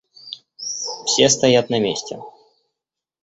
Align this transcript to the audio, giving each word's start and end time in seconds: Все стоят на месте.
Все 1.05 1.29
стоят 1.29 1.69
на 1.69 1.79
месте. 1.79 2.17